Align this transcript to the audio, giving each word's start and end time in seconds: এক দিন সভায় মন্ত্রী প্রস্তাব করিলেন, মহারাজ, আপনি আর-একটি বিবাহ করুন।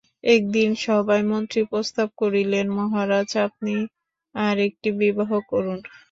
এক 0.31 0.41
দিন 0.51 0.69
সভায় 0.83 1.25
মন্ত্রী 1.31 1.61
প্রস্তাব 1.71 2.07
করিলেন, 2.21 2.65
মহারাজ, 2.77 3.29
আপনি 3.47 3.73
আর-একটি 4.35 4.89
বিবাহ 5.01 5.31
করুন। 5.51 5.79